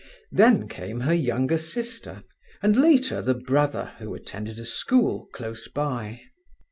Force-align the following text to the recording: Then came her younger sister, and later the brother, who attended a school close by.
Then 0.31 0.67
came 0.67 1.01
her 1.01 1.13
younger 1.13 1.59
sister, 1.59 2.23
and 2.63 2.75
later 2.75 3.21
the 3.21 3.35
brother, 3.35 3.93
who 3.99 4.15
attended 4.15 4.57
a 4.57 4.65
school 4.65 5.27
close 5.31 5.67
by. 5.67 6.21